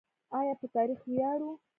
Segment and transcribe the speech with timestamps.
[0.39, 1.51] آیا په تاریخ ویاړو؟